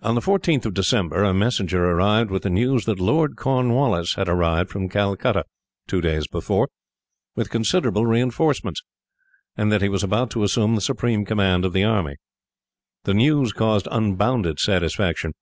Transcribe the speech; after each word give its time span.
On 0.00 0.14
the 0.14 0.22
14th 0.22 0.64
of 0.64 0.72
December, 0.72 1.22
a 1.22 1.34
messenger 1.34 1.84
arrived 1.84 2.30
with 2.30 2.44
the 2.44 2.48
news 2.48 2.86
that 2.86 2.98
Lord 2.98 3.36
Cornwallis 3.36 4.14
had 4.14 4.26
arrived 4.26 4.70
from 4.70 4.88
Calcutta, 4.88 5.44
two 5.86 6.00
days 6.00 6.26
before, 6.26 6.70
with 7.36 7.50
considerable 7.50 8.06
reinforcements, 8.06 8.80
and 9.58 9.70
that 9.70 9.82
he 9.82 9.90
was 9.90 10.02
about 10.02 10.30
to 10.30 10.44
assume 10.44 10.76
the 10.76 10.80
supreme 10.80 11.26
command 11.26 11.66
of 11.66 11.74
the 11.74 11.84
army. 11.84 12.16
The 13.04 13.12
news 13.12 13.52
caused 13.52 13.86
unbounded 13.90 14.58
satisfaction. 14.58 15.32